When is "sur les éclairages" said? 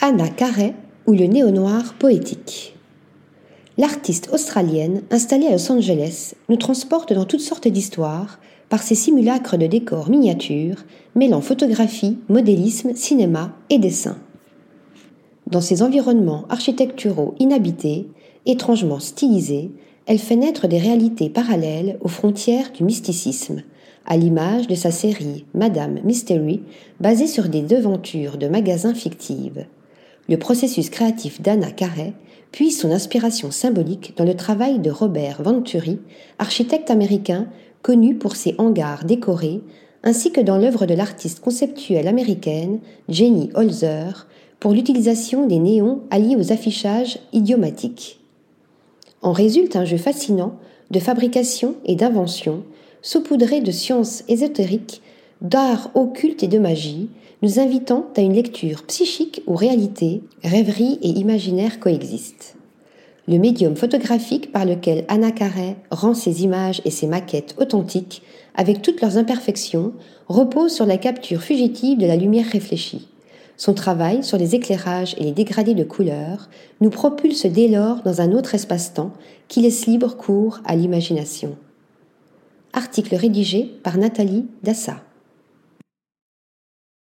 74.24-75.14